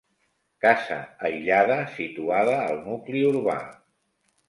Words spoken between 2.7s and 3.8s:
nucli urbà.